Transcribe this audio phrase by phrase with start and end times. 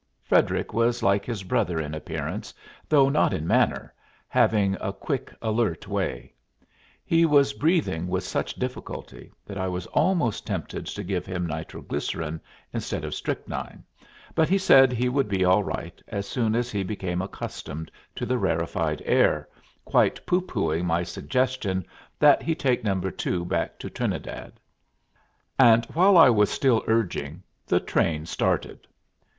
[0.23, 2.55] Frederic was like his brother in appearance,
[2.89, 3.93] though not in manner,
[4.27, 6.33] having a quick, alert way.
[7.05, 12.41] He was breathing with such difficulty that I was almost tempted to give him nitroglycerin,
[12.73, 13.83] instead of strychnine,
[14.33, 18.25] but he said he would be all right as soon as he became accustomed to
[18.25, 19.47] the rarefied air,
[19.85, 21.85] quite pooh poohing my suggestion
[22.17, 22.99] that he take No.
[22.99, 24.53] 2 back to Trinidad;
[25.59, 28.87] and while I was still urging, the train started.